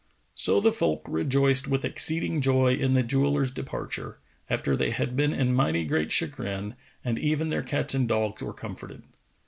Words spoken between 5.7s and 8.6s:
great chagrin, and even their cats and dogs were